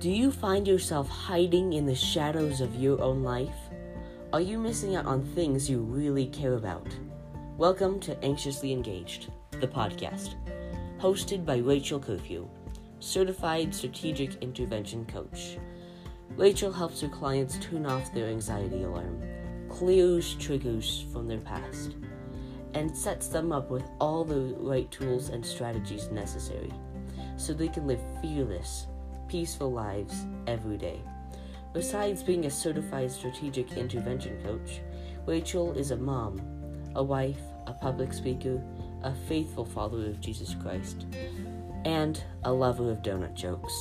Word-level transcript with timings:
Do 0.00 0.08
you 0.08 0.32
find 0.32 0.66
yourself 0.66 1.10
hiding 1.10 1.74
in 1.74 1.84
the 1.84 1.94
shadows 1.94 2.62
of 2.62 2.74
your 2.74 3.02
own 3.02 3.22
life? 3.22 3.68
Are 4.32 4.40
you 4.40 4.58
missing 4.58 4.96
out 4.96 5.04
on 5.04 5.22
things 5.22 5.68
you 5.68 5.80
really 5.80 6.28
care 6.28 6.54
about? 6.54 6.88
Welcome 7.58 8.00
to 8.00 8.24
Anxiously 8.24 8.72
Engaged, 8.72 9.30
the 9.50 9.68
podcast, 9.68 10.36
hosted 10.98 11.44
by 11.44 11.58
Rachel 11.58 12.00
Curfew, 12.00 12.48
certified 13.00 13.74
strategic 13.74 14.36
intervention 14.36 15.04
coach. 15.04 15.58
Rachel 16.30 16.72
helps 16.72 17.02
her 17.02 17.08
clients 17.08 17.58
tune 17.58 17.84
off 17.84 18.14
their 18.14 18.28
anxiety 18.28 18.84
alarm, 18.84 19.22
clears 19.68 20.34
triggers 20.36 21.04
from 21.12 21.28
their 21.28 21.40
past, 21.40 21.96
and 22.72 22.96
sets 22.96 23.28
them 23.28 23.52
up 23.52 23.70
with 23.70 23.84
all 24.00 24.24
the 24.24 24.54
right 24.60 24.90
tools 24.90 25.28
and 25.28 25.44
strategies 25.44 26.10
necessary 26.10 26.72
so 27.36 27.52
they 27.52 27.68
can 27.68 27.86
live 27.86 28.00
fearless, 28.22 28.86
peaceful 29.30 29.70
lives 29.70 30.26
every 30.48 30.76
day. 30.76 31.00
Besides 31.72 32.24
being 32.24 32.46
a 32.46 32.50
certified 32.50 33.12
strategic 33.12 33.72
intervention 33.74 34.42
coach, 34.42 34.80
Rachel 35.24 35.72
is 35.72 35.92
a 35.92 35.96
mom, 35.96 36.40
a 36.96 37.02
wife, 37.02 37.40
a 37.68 37.72
public 37.72 38.12
speaker, 38.12 38.60
a 39.04 39.14
faithful 39.28 39.64
follower 39.64 40.06
of 40.06 40.20
Jesus 40.20 40.56
Christ, 40.60 41.06
and 41.84 42.22
a 42.42 42.52
lover 42.52 42.90
of 42.90 43.02
donut 43.02 43.34
jokes. 43.34 43.72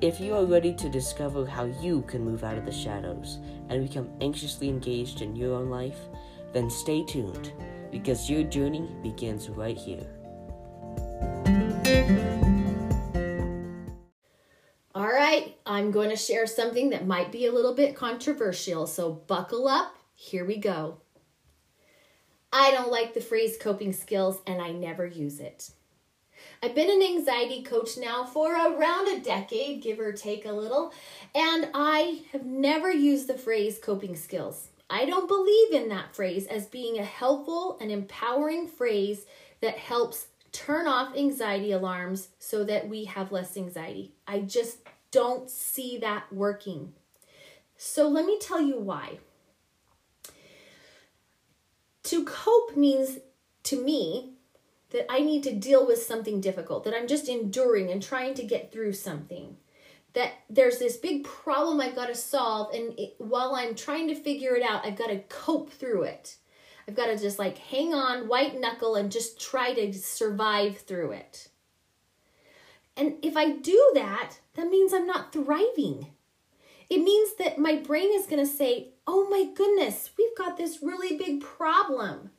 If 0.00 0.20
you 0.20 0.34
are 0.34 0.44
ready 0.44 0.72
to 0.74 0.88
discover 0.88 1.44
how 1.44 1.64
you 1.64 2.02
can 2.02 2.24
move 2.24 2.44
out 2.44 2.56
of 2.56 2.64
the 2.64 2.72
shadows 2.72 3.38
and 3.68 3.86
become 3.86 4.08
anxiously 4.20 4.68
engaged 4.68 5.20
in 5.20 5.34
your 5.34 5.56
own 5.56 5.68
life, 5.68 5.98
then 6.52 6.70
stay 6.70 7.04
tuned 7.04 7.52
because 7.90 8.30
your 8.30 8.44
journey 8.44 8.88
begins 9.02 9.48
right 9.48 9.76
here. 9.76 10.06
All 14.96 15.08
right, 15.08 15.56
I'm 15.66 15.90
going 15.90 16.10
to 16.10 16.16
share 16.16 16.46
something 16.46 16.90
that 16.90 17.04
might 17.04 17.32
be 17.32 17.46
a 17.46 17.52
little 17.52 17.74
bit 17.74 17.96
controversial, 17.96 18.86
so 18.86 19.10
buckle 19.10 19.66
up. 19.66 19.96
Here 20.14 20.44
we 20.44 20.56
go. 20.56 20.98
I 22.52 22.70
don't 22.70 22.92
like 22.92 23.12
the 23.12 23.20
phrase 23.20 23.56
coping 23.60 23.92
skills 23.92 24.40
and 24.46 24.62
I 24.62 24.70
never 24.70 25.04
use 25.04 25.40
it. 25.40 25.72
I've 26.62 26.76
been 26.76 26.90
an 26.90 27.02
anxiety 27.02 27.64
coach 27.64 27.98
now 27.98 28.22
for 28.22 28.52
around 28.52 29.08
a 29.08 29.18
decade, 29.18 29.82
give 29.82 29.98
or 29.98 30.12
take 30.12 30.46
a 30.46 30.52
little, 30.52 30.92
and 31.34 31.68
I 31.74 32.22
have 32.30 32.46
never 32.46 32.92
used 32.92 33.26
the 33.26 33.36
phrase 33.36 33.80
coping 33.82 34.14
skills. 34.14 34.68
I 34.88 35.06
don't 35.06 35.26
believe 35.26 35.72
in 35.72 35.88
that 35.88 36.14
phrase 36.14 36.46
as 36.46 36.66
being 36.66 36.98
a 36.98 37.04
helpful 37.04 37.78
and 37.80 37.90
empowering 37.90 38.68
phrase 38.68 39.26
that 39.60 39.76
helps 39.76 40.28
turn 40.54 40.86
off 40.86 41.16
anxiety 41.16 41.72
alarms 41.72 42.28
so 42.38 42.64
that 42.64 42.88
we 42.88 43.04
have 43.04 43.32
less 43.32 43.56
anxiety. 43.56 44.14
I 44.26 44.40
just 44.40 44.78
don't 45.10 45.50
see 45.50 45.98
that 45.98 46.32
working. 46.32 46.94
So 47.76 48.08
let 48.08 48.24
me 48.24 48.38
tell 48.40 48.60
you 48.60 48.78
why. 48.78 49.18
To 52.04 52.24
cope 52.24 52.76
means 52.76 53.18
to 53.64 53.82
me 53.82 54.30
that 54.90 55.10
I 55.10 55.20
need 55.20 55.42
to 55.42 55.52
deal 55.52 55.84
with 55.84 56.02
something 56.02 56.40
difficult, 56.40 56.84
that 56.84 56.94
I'm 56.94 57.08
just 57.08 57.28
enduring 57.28 57.90
and 57.90 58.00
trying 58.00 58.34
to 58.34 58.44
get 58.44 58.70
through 58.70 58.92
something. 58.92 59.56
That 60.12 60.32
there's 60.48 60.78
this 60.78 60.96
big 60.96 61.24
problem 61.24 61.80
I've 61.80 61.96
got 61.96 62.06
to 62.06 62.14
solve, 62.14 62.72
and 62.72 62.96
it, 62.96 63.16
while 63.18 63.56
I'm 63.56 63.74
trying 63.74 64.06
to 64.08 64.14
figure 64.14 64.54
it 64.54 64.62
out, 64.62 64.86
I've 64.86 64.96
got 64.96 65.08
to 65.08 65.18
cope 65.28 65.72
through 65.72 66.04
it. 66.04 66.36
I've 66.86 66.94
got 66.94 67.06
to 67.06 67.18
just 67.18 67.38
like 67.38 67.58
hang 67.58 67.94
on, 67.94 68.28
white 68.28 68.60
knuckle, 68.60 68.96
and 68.96 69.10
just 69.10 69.40
try 69.40 69.72
to 69.72 69.92
survive 69.92 70.78
through 70.78 71.12
it. 71.12 71.48
And 72.96 73.14
if 73.22 73.36
I 73.36 73.50
do 73.50 73.92
that, 73.94 74.34
that 74.54 74.68
means 74.68 74.92
I'm 74.92 75.06
not 75.06 75.32
thriving. 75.32 76.08
It 76.90 76.98
means 76.98 77.34
that 77.36 77.58
my 77.58 77.76
brain 77.76 78.10
is 78.12 78.26
going 78.26 78.44
to 78.44 78.50
say, 78.50 78.90
oh 79.06 79.28
my 79.28 79.46
goodness, 79.54 80.10
we've 80.16 80.36
got 80.36 80.56
this 80.56 80.82
really 80.82 81.16
big 81.16 81.40
problem. 81.40 82.30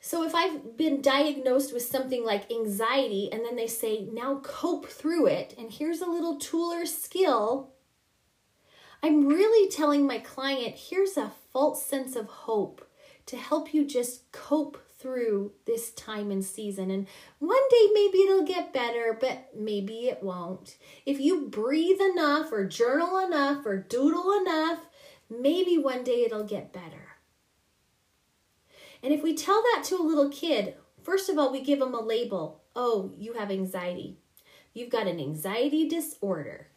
So 0.00 0.24
if 0.24 0.34
I've 0.34 0.76
been 0.76 1.02
diagnosed 1.02 1.74
with 1.74 1.82
something 1.82 2.24
like 2.24 2.50
anxiety 2.50 3.28
and 3.32 3.44
then 3.44 3.56
they 3.56 3.66
say, 3.66 4.06
now 4.12 4.38
cope 4.44 4.86
through 4.86 5.26
it, 5.26 5.54
and 5.58 5.70
here's 5.70 6.00
a 6.00 6.08
little 6.08 6.38
tool 6.38 6.72
or 6.72 6.86
skill, 6.86 7.72
I'm 9.02 9.26
really 9.28 9.68
telling 9.68 10.06
my 10.06 10.18
client, 10.18 10.76
here's 10.76 11.16
a 11.16 11.32
false 11.52 11.84
sense 11.84 12.16
of 12.16 12.26
hope 12.26 12.87
to 13.28 13.36
help 13.36 13.74
you 13.74 13.84
just 13.84 14.32
cope 14.32 14.82
through 14.98 15.52
this 15.66 15.90
time 15.92 16.30
and 16.30 16.44
season. 16.44 16.90
And 16.90 17.06
one 17.38 17.62
day 17.70 17.88
maybe 17.92 18.18
it'll 18.18 18.44
get 18.44 18.72
better, 18.72 19.16
but 19.20 19.50
maybe 19.56 20.08
it 20.08 20.22
won't. 20.22 20.76
If 21.06 21.20
you 21.20 21.46
breathe 21.46 22.00
enough, 22.00 22.50
or 22.50 22.66
journal 22.66 23.18
enough, 23.18 23.64
or 23.66 23.76
doodle 23.76 24.32
enough, 24.32 24.80
maybe 25.30 25.76
one 25.76 26.04
day 26.04 26.24
it'll 26.24 26.44
get 26.44 26.72
better. 26.72 27.16
And 29.02 29.12
if 29.12 29.22
we 29.22 29.34
tell 29.34 29.62
that 29.62 29.84
to 29.84 29.96
a 29.96 30.02
little 30.02 30.30
kid, 30.30 30.74
first 31.02 31.28
of 31.28 31.38
all, 31.38 31.52
we 31.52 31.60
give 31.60 31.78
them 31.78 31.94
a 31.94 32.00
label. 32.00 32.62
Oh, 32.74 33.12
you 33.16 33.34
have 33.34 33.50
anxiety. 33.50 34.16
You've 34.72 34.90
got 34.90 35.06
an 35.06 35.20
anxiety 35.20 35.86
disorder. 35.86 36.68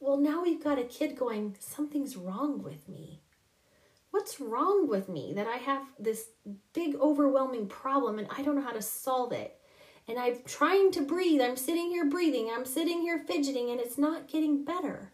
Well, 0.00 0.16
now 0.16 0.42
we've 0.42 0.62
got 0.62 0.78
a 0.78 0.84
kid 0.84 1.16
going, 1.16 1.54
something's 1.60 2.16
wrong 2.16 2.62
with 2.62 2.88
me 2.88 3.21
what's 4.12 4.40
wrong 4.40 4.88
with 4.88 5.08
me 5.08 5.32
that 5.34 5.48
I 5.48 5.56
have 5.56 5.82
this 5.98 6.26
big 6.72 6.94
overwhelming 6.96 7.66
problem 7.66 8.18
and 8.18 8.28
I 8.30 8.42
don't 8.42 8.54
know 8.54 8.62
how 8.62 8.72
to 8.72 8.82
solve 8.82 9.32
it? 9.32 9.58
And 10.06 10.18
I'm 10.18 10.36
trying 10.46 10.92
to 10.92 11.00
breathe. 11.00 11.40
I'm 11.40 11.56
sitting 11.56 11.88
here 11.88 12.04
breathing. 12.04 12.50
I'm 12.54 12.64
sitting 12.64 13.00
here 13.00 13.18
fidgeting 13.18 13.70
and 13.70 13.80
it's 13.80 13.98
not 13.98 14.28
getting 14.28 14.64
better. 14.64 15.12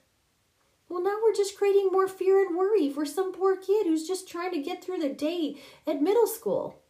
Well, 0.88 1.02
now 1.02 1.16
we're 1.22 1.34
just 1.34 1.56
creating 1.56 1.90
more 1.92 2.08
fear 2.08 2.44
and 2.44 2.56
worry 2.56 2.90
for 2.90 3.06
some 3.06 3.32
poor 3.32 3.56
kid 3.56 3.86
who's 3.86 4.06
just 4.08 4.28
trying 4.28 4.52
to 4.52 4.62
get 4.62 4.82
through 4.82 4.98
the 4.98 5.10
day 5.10 5.56
at 5.86 6.02
middle 6.02 6.26
school. 6.26 6.82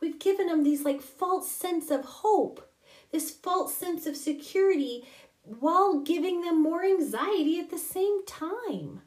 We've 0.00 0.18
given 0.18 0.46
them 0.46 0.62
these 0.62 0.84
like 0.84 1.02
false 1.02 1.50
sense 1.50 1.90
of 1.90 2.04
hope, 2.04 2.72
this 3.10 3.30
false 3.30 3.74
sense 3.74 4.06
of 4.06 4.16
security 4.16 5.04
while 5.42 6.00
giving 6.00 6.42
them 6.42 6.62
more 6.62 6.84
anxiety 6.84 7.58
at 7.58 7.70
the 7.70 7.78
same 7.78 8.24
time. 8.24 9.02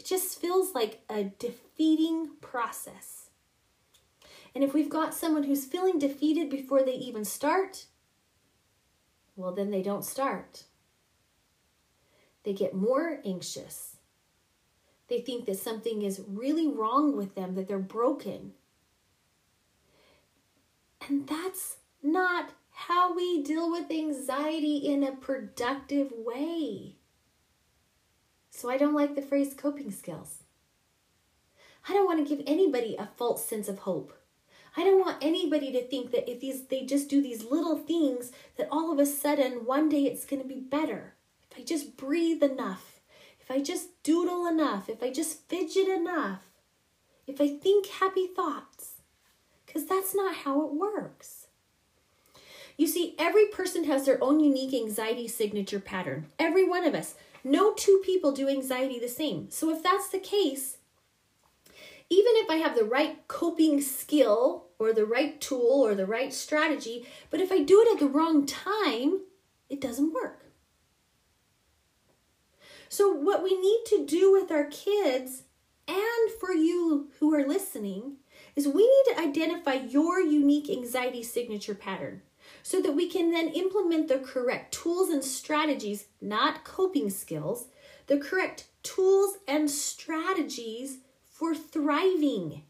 It 0.00 0.06
just 0.06 0.40
feels 0.40 0.74
like 0.74 1.02
a 1.10 1.24
defeating 1.24 2.30
process. 2.40 3.28
And 4.54 4.64
if 4.64 4.72
we've 4.72 4.88
got 4.88 5.12
someone 5.12 5.42
who's 5.42 5.66
feeling 5.66 5.98
defeated 5.98 6.48
before 6.48 6.82
they 6.82 6.94
even 6.94 7.22
start, 7.26 7.84
well, 9.36 9.52
then 9.52 9.70
they 9.70 9.82
don't 9.82 10.02
start. 10.02 10.64
They 12.44 12.54
get 12.54 12.72
more 12.72 13.20
anxious. 13.26 13.98
They 15.08 15.20
think 15.20 15.44
that 15.44 15.58
something 15.58 16.00
is 16.00 16.22
really 16.26 16.66
wrong 16.66 17.14
with 17.14 17.34
them, 17.34 17.54
that 17.56 17.68
they're 17.68 17.78
broken. 17.78 18.54
And 21.06 21.28
that's 21.28 21.76
not 22.02 22.52
how 22.70 23.14
we 23.14 23.42
deal 23.42 23.70
with 23.70 23.90
anxiety 23.90 24.78
in 24.78 25.04
a 25.04 25.12
productive 25.12 26.10
way. 26.10 26.99
So 28.60 28.68
I 28.68 28.76
don't 28.76 28.92
like 28.92 29.14
the 29.14 29.22
phrase 29.22 29.54
coping 29.54 29.90
skills. 29.90 30.42
I 31.88 31.94
don't 31.94 32.04
want 32.04 32.18
to 32.18 32.36
give 32.36 32.44
anybody 32.46 32.94
a 32.94 33.08
false 33.16 33.42
sense 33.42 33.70
of 33.70 33.78
hope. 33.78 34.12
I 34.76 34.84
don't 34.84 35.00
want 35.00 35.16
anybody 35.22 35.72
to 35.72 35.82
think 35.82 36.10
that 36.10 36.30
if 36.30 36.40
these 36.40 36.66
they 36.66 36.84
just 36.84 37.08
do 37.08 37.22
these 37.22 37.42
little 37.50 37.78
things 37.78 38.32
that 38.58 38.68
all 38.70 38.92
of 38.92 38.98
a 38.98 39.06
sudden 39.06 39.64
one 39.64 39.88
day 39.88 40.02
it's 40.02 40.26
going 40.26 40.42
to 40.42 40.46
be 40.46 40.60
better. 40.60 41.14
If 41.50 41.58
I 41.58 41.62
just 41.62 41.96
breathe 41.96 42.42
enough, 42.42 43.00
if 43.40 43.50
I 43.50 43.62
just 43.62 44.02
doodle 44.02 44.46
enough, 44.46 44.90
if 44.90 45.02
I 45.02 45.10
just 45.10 45.48
fidget 45.48 45.88
enough, 45.88 46.42
if 47.26 47.40
I 47.40 47.48
think 47.48 47.86
happy 47.86 48.26
thoughts. 48.26 48.96
Cuz 49.66 49.86
that's 49.86 50.14
not 50.14 50.34
how 50.44 50.66
it 50.66 50.74
works. 50.74 51.46
You 52.76 52.86
see, 52.86 53.14
every 53.18 53.46
person 53.46 53.84
has 53.84 54.04
their 54.04 54.22
own 54.22 54.38
unique 54.38 54.74
anxiety 54.74 55.28
signature 55.28 55.80
pattern. 55.80 56.26
Every 56.38 56.68
one 56.68 56.84
of 56.84 56.94
us. 56.94 57.14
No 57.42 57.72
two 57.72 58.00
people 58.04 58.32
do 58.32 58.48
anxiety 58.48 58.98
the 58.98 59.08
same. 59.08 59.50
So 59.50 59.70
if 59.70 59.82
that's 59.82 60.08
the 60.08 60.18
case, 60.18 60.78
even 62.10 62.32
if 62.36 62.50
I 62.50 62.56
have 62.56 62.74
the 62.74 62.84
right 62.84 63.26
coping 63.28 63.80
skill 63.80 64.66
or 64.78 64.92
the 64.92 65.06
right 65.06 65.40
tool 65.40 65.82
or 65.84 65.94
the 65.94 66.06
right 66.06 66.32
strategy, 66.32 67.06
but 67.30 67.40
if 67.40 67.52
I 67.52 67.62
do 67.62 67.80
it 67.82 67.94
at 67.94 68.00
the 68.00 68.08
wrong 68.08 68.46
time, 68.46 69.20
it 69.68 69.80
doesn't 69.80 70.12
work. 70.12 70.44
So, 72.88 73.12
what 73.12 73.44
we 73.44 73.56
need 73.56 73.84
to 73.86 74.04
do 74.04 74.32
with 74.32 74.50
our 74.50 74.64
kids 74.64 75.44
and 75.86 76.32
for 76.40 76.52
you 76.52 77.08
who 77.20 77.32
are 77.32 77.46
listening 77.46 78.16
is 78.56 78.66
we 78.66 78.82
need 78.82 79.14
to 79.14 79.20
identify 79.20 79.74
your 79.74 80.20
unique 80.20 80.68
anxiety 80.68 81.22
signature 81.22 81.76
pattern 81.76 82.22
so 82.62 82.80
that 82.80 82.92
we 82.92 83.08
can 83.08 83.30
then 83.30 83.48
implement 83.48 84.08
the 84.08 84.18
correct 84.18 84.72
tools 84.72 85.08
and 85.10 85.24
strategies, 85.24 86.06
not 86.20 86.64
coping 86.64 87.10
skills, 87.10 87.66
the 88.06 88.18
correct 88.18 88.66
tools 88.82 89.36
and 89.46 89.70
strategies 89.70 90.98
for 91.24 91.54
thriving. 91.54 92.62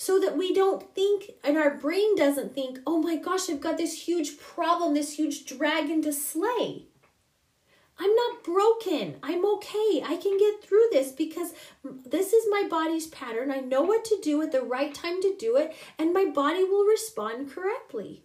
so 0.00 0.20
that 0.20 0.38
we 0.38 0.54
don't 0.54 0.94
think 0.94 1.32
and 1.42 1.58
our 1.58 1.74
brain 1.74 2.14
doesn't 2.14 2.54
think, 2.54 2.78
oh 2.86 3.02
my 3.02 3.16
gosh, 3.16 3.50
I've 3.50 3.60
got 3.60 3.76
this 3.76 4.06
huge 4.06 4.38
problem, 4.38 4.94
this 4.94 5.18
huge 5.18 5.44
dragon 5.44 6.00
to 6.02 6.12
slay. 6.12 6.86
I'm 7.98 8.14
not 8.14 8.44
broken. 8.44 9.16
I'm 9.24 9.44
okay. 9.54 10.04
I 10.06 10.16
can 10.22 10.38
get 10.38 10.62
through 10.62 10.86
this 10.92 11.10
because 11.10 11.52
this 11.82 12.32
is 12.32 12.46
my 12.48 12.64
body's 12.70 13.08
pattern. 13.08 13.50
I 13.50 13.58
know 13.58 13.82
what 13.82 14.04
to 14.04 14.20
do 14.22 14.40
at 14.40 14.52
the 14.52 14.62
right 14.62 14.94
time 14.94 15.20
to 15.20 15.34
do 15.36 15.56
it, 15.56 15.74
and 15.98 16.14
my 16.14 16.26
body 16.26 16.62
will 16.62 16.84
respond 16.84 17.50
correctly. 17.50 18.22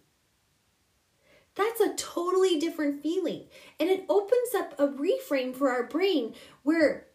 That's 1.54 1.80
a 1.80 1.94
totally 1.94 2.58
different 2.58 3.02
feeling. 3.02 3.44
And 3.78 3.88
it 3.88 4.04
opens 4.08 4.54
up 4.56 4.74
a 4.78 4.88
reframe 4.88 5.54
for 5.54 5.70
our 5.70 5.84
brain 5.84 6.34
where 6.62 7.06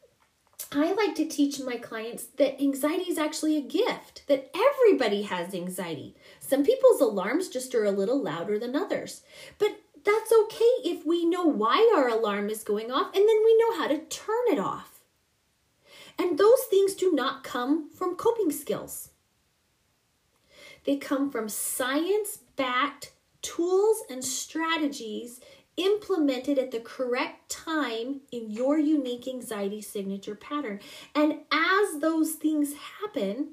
I 0.71 0.93
like 0.93 1.15
to 1.15 1.25
teach 1.25 1.59
my 1.59 1.77
clients 1.77 2.25
that 2.37 2.61
anxiety 2.61 3.09
is 3.09 3.17
actually 3.17 3.57
a 3.57 3.61
gift, 3.61 4.23
that 4.27 4.51
everybody 4.55 5.23
has 5.23 5.53
anxiety. 5.53 6.15
Some 6.39 6.63
people's 6.63 7.01
alarms 7.01 7.49
just 7.49 7.73
are 7.73 7.85
a 7.85 7.91
little 7.91 8.21
louder 8.21 8.59
than 8.59 8.75
others. 8.75 9.23
But 9.57 9.79
that's 10.05 10.31
okay 10.31 10.73
if 10.85 11.05
we 11.05 11.25
know 11.25 11.43
why 11.43 11.91
our 11.95 12.07
alarm 12.07 12.49
is 12.49 12.63
going 12.63 12.91
off 12.91 13.07
and 13.15 13.27
then 13.27 13.43
we 13.43 13.57
know 13.57 13.77
how 13.77 13.87
to 13.87 13.97
turn 13.97 14.45
it 14.51 14.59
off. 14.59 14.99
And 16.17 16.37
those 16.37 16.63
things 16.69 16.93
do 16.95 17.11
not 17.13 17.43
come 17.43 17.89
from 17.89 18.15
coping 18.15 18.51
skills. 18.51 19.09
They 20.85 20.97
come 20.97 21.31
from 21.31 21.49
science 21.49 22.39
backed 22.55 23.11
tools 23.41 24.03
and 24.09 24.23
strategies 24.23 25.39
implemented 25.77 26.59
at 26.59 26.71
the 26.71 26.79
correct 26.79 27.49
time 27.49 28.21
in 28.31 28.51
your 28.51 28.77
unique 28.77 29.27
anxiety 29.27 29.81
signature 29.81 30.35
pattern. 30.35 30.79
And 31.15 31.39
as 31.51 32.01
those 32.01 32.33
things 32.33 32.73
happen, 33.01 33.51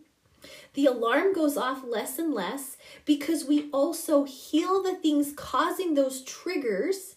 the 0.75 0.87
alarm 0.87 1.33
goes 1.33 1.57
off 1.57 1.83
less 1.85 2.19
and 2.19 2.35
less 2.35 2.77
because 3.05 3.45
we 3.45 3.71
also 3.71 4.25
heal 4.25 4.83
the 4.83 4.95
things 4.95 5.33
causing 5.37 5.95
those 5.95 6.23
triggers. 6.23 7.17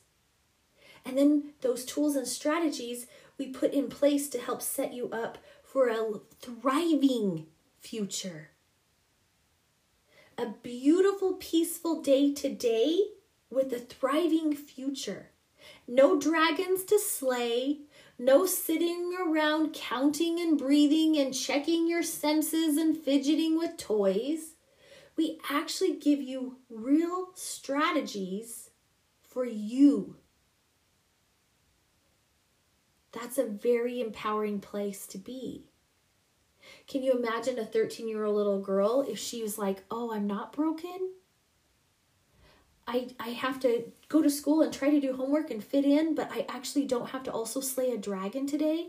And 1.05 1.17
then 1.17 1.53
those 1.61 1.85
tools 1.85 2.15
and 2.15 2.27
strategies 2.27 3.07
we 3.37 3.47
put 3.47 3.73
in 3.73 3.89
place 3.89 4.29
to 4.29 4.39
help 4.39 4.61
set 4.61 4.93
you 4.93 5.09
up 5.09 5.37
for 5.63 5.89
a 5.89 6.19
thriving 6.39 7.47
future. 7.79 8.49
A 10.39 10.55
beautiful, 10.63 11.33
peaceful 11.33 12.01
day 12.01 12.33
today 12.33 12.97
with 13.49 13.73
a 13.73 13.79
thriving 13.79 14.55
future. 14.55 15.31
No 15.85 16.17
dragons 16.17 16.85
to 16.85 16.97
slay, 16.97 17.79
no 18.17 18.45
sitting 18.45 19.13
around 19.19 19.73
counting 19.73 20.39
and 20.39 20.57
breathing 20.57 21.17
and 21.17 21.33
checking 21.33 21.89
your 21.89 22.03
senses 22.03 22.77
and 22.77 22.97
fidgeting 22.97 23.57
with 23.57 23.75
toys. 23.75 24.53
We 25.17 25.41
actually 25.49 25.97
give 25.97 26.21
you 26.21 26.59
real 26.69 27.31
strategies 27.33 28.69
for 29.21 29.43
you. 29.43 30.15
That's 33.11 33.37
a 33.37 33.43
very 33.43 33.99
empowering 33.99 34.61
place 34.61 35.05
to 35.07 35.17
be. 35.17 35.68
Can 36.89 37.03
you 37.03 37.11
imagine 37.13 37.59
a 37.59 37.65
13 37.65 38.09
year 38.09 38.25
old 38.25 38.35
little 38.35 38.59
girl 38.59 39.05
if 39.07 39.19
she 39.19 39.43
was 39.43 39.59
like, 39.59 39.83
Oh, 39.91 40.11
I'm 40.11 40.25
not 40.25 40.51
broken? 40.51 41.11
I, 42.87 43.09
I 43.19 43.29
have 43.29 43.59
to 43.59 43.91
go 44.07 44.23
to 44.23 44.29
school 44.31 44.63
and 44.63 44.73
try 44.73 44.89
to 44.89 44.99
do 44.99 45.13
homework 45.13 45.51
and 45.51 45.63
fit 45.63 45.85
in, 45.85 46.15
but 46.15 46.31
I 46.31 46.47
actually 46.49 46.85
don't 46.85 47.11
have 47.11 47.21
to 47.23 47.31
also 47.31 47.61
slay 47.61 47.91
a 47.91 47.97
dragon 47.97 48.47
today. 48.47 48.87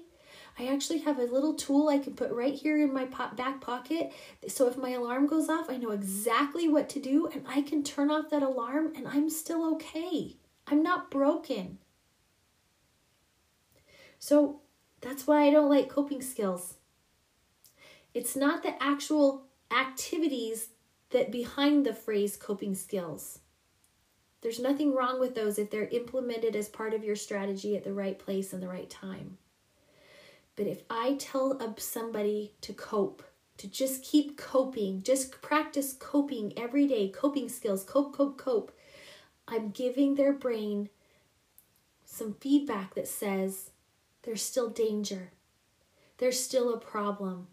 I 0.58 0.68
actually 0.68 1.00
have 1.00 1.18
a 1.18 1.24
little 1.24 1.52
tool 1.52 1.90
I 1.90 1.98
can 1.98 2.14
put 2.14 2.32
right 2.32 2.54
here 2.54 2.78
in 2.78 2.94
my 2.94 3.04
back 3.04 3.60
pocket. 3.60 4.12
So 4.48 4.66
if 4.66 4.78
my 4.78 4.92
alarm 4.92 5.26
goes 5.26 5.50
off, 5.50 5.68
I 5.68 5.76
know 5.76 5.90
exactly 5.90 6.66
what 6.66 6.88
to 6.90 7.00
do 7.00 7.26
and 7.26 7.44
I 7.46 7.60
can 7.60 7.84
turn 7.84 8.10
off 8.10 8.30
that 8.30 8.42
alarm 8.42 8.94
and 8.96 9.06
I'm 9.06 9.28
still 9.28 9.74
okay. 9.74 10.36
I'm 10.66 10.82
not 10.82 11.10
broken. 11.10 11.76
So 14.18 14.62
that's 15.02 15.26
why 15.26 15.46
I 15.46 15.50
don't 15.50 15.68
like 15.68 15.90
coping 15.90 16.22
skills. 16.22 16.76
It's 18.12 18.34
not 18.36 18.62
the 18.62 18.82
actual 18.82 19.44
activities 19.70 20.70
that 21.10 21.30
behind 21.30 21.86
the 21.86 21.94
phrase 21.94 22.36
coping 22.36 22.74
skills. 22.74 23.40
There's 24.40 24.58
nothing 24.58 24.94
wrong 24.94 25.20
with 25.20 25.34
those 25.34 25.58
if 25.58 25.70
they're 25.70 25.88
implemented 25.88 26.56
as 26.56 26.68
part 26.68 26.94
of 26.94 27.04
your 27.04 27.16
strategy 27.16 27.76
at 27.76 27.84
the 27.84 27.92
right 27.92 28.18
place 28.18 28.52
and 28.52 28.62
the 28.62 28.68
right 28.68 28.88
time. 28.88 29.36
But 30.56 30.66
if 30.66 30.82
I 30.90 31.16
tell 31.18 31.58
somebody 31.78 32.54
to 32.62 32.72
cope, 32.72 33.22
to 33.58 33.68
just 33.68 34.02
keep 34.02 34.38
coping, 34.38 35.02
just 35.02 35.42
practice 35.42 35.92
coping 35.92 36.52
every 36.56 36.86
day, 36.86 37.08
coping 37.08 37.48
skills, 37.48 37.84
cope, 37.84 38.16
cope, 38.16 38.38
cope, 38.38 38.72
I'm 39.46 39.70
giving 39.70 40.14
their 40.14 40.32
brain 40.32 40.88
some 42.04 42.34
feedback 42.40 42.94
that 42.94 43.08
says 43.08 43.70
there's 44.22 44.42
still 44.42 44.68
danger, 44.68 45.32
there's 46.18 46.42
still 46.42 46.72
a 46.72 46.78
problem, 46.78 47.48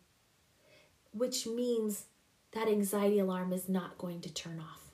which 1.18 1.48
means 1.48 2.06
that 2.52 2.68
anxiety 2.68 3.20
alarm 3.20 3.54
is 3.54 3.68
not 3.68 3.98
going 3.98 4.22
to 4.22 4.34
turn 4.34 4.60
off. 4.60 4.92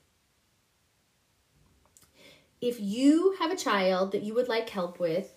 If 2.61 2.79
you 2.79 3.35
have 3.39 3.51
a 3.51 3.57
child 3.57 4.11
that 4.13 4.23
you 4.23 4.33
would 4.33 4.47
like 4.47 4.69
help 4.69 4.99
with, 4.99 5.33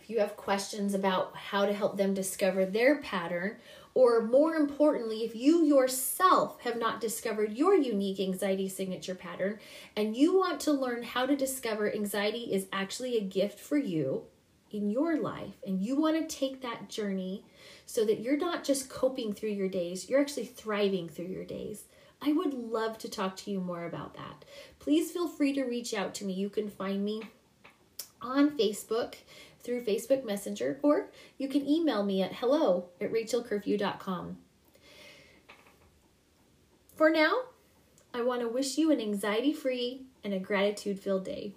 if 0.00 0.10
you 0.10 0.18
have 0.18 0.36
questions 0.36 0.92
about 0.92 1.36
how 1.36 1.64
to 1.64 1.72
help 1.72 1.96
them 1.96 2.14
discover 2.14 2.66
their 2.66 3.00
pattern, 3.00 3.56
or 3.94 4.22
more 4.22 4.56
importantly, 4.56 5.24
if 5.24 5.36
you 5.36 5.64
yourself 5.64 6.60
have 6.62 6.76
not 6.76 7.00
discovered 7.00 7.52
your 7.52 7.74
unique 7.74 8.18
anxiety 8.18 8.68
signature 8.68 9.14
pattern 9.14 9.60
and 9.96 10.16
you 10.16 10.36
want 10.36 10.60
to 10.60 10.72
learn 10.72 11.04
how 11.04 11.26
to 11.26 11.36
discover 11.36 11.92
anxiety 11.92 12.52
is 12.52 12.66
actually 12.72 13.16
a 13.16 13.22
gift 13.22 13.60
for 13.60 13.76
you 13.76 14.24
in 14.74 14.90
your 14.90 15.16
life, 15.16 15.54
and 15.64 15.80
you 15.80 15.96
want 15.96 16.16
to 16.16 16.36
take 16.36 16.60
that 16.60 16.88
journey 16.88 17.44
so 17.86 18.04
that 18.04 18.20
you're 18.20 18.36
not 18.36 18.64
just 18.64 18.90
coping 18.90 19.32
through 19.32 19.50
your 19.50 19.68
days, 19.68 20.10
you're 20.10 20.20
actually 20.20 20.46
thriving 20.46 21.08
through 21.08 21.26
your 21.26 21.44
days. 21.44 21.84
I 22.20 22.32
would 22.32 22.52
love 22.54 22.98
to 22.98 23.08
talk 23.08 23.36
to 23.38 23.50
you 23.50 23.60
more 23.60 23.84
about 23.84 24.14
that. 24.14 24.44
Please 24.78 25.10
feel 25.10 25.28
free 25.28 25.52
to 25.52 25.64
reach 25.64 25.94
out 25.94 26.14
to 26.14 26.24
me. 26.24 26.32
You 26.32 26.48
can 26.48 26.68
find 26.68 27.04
me 27.04 27.22
on 28.20 28.58
Facebook 28.58 29.14
through 29.60 29.84
Facebook 29.84 30.24
Messenger, 30.24 30.80
or 30.82 31.10
you 31.38 31.48
can 31.48 31.68
email 31.68 32.02
me 32.02 32.22
at 32.22 32.34
hello 32.34 32.88
at 33.00 33.12
rachelcurfew.com. 33.12 34.38
For 36.96 37.10
now, 37.10 37.42
I 38.12 38.22
want 38.22 38.42
to 38.42 38.48
wish 38.48 38.78
you 38.78 38.90
an 38.90 39.00
anxiety 39.00 39.52
free 39.52 40.02
and 40.22 40.32
a 40.32 40.38
gratitude 40.38 41.00
filled 41.00 41.24
day. 41.24 41.52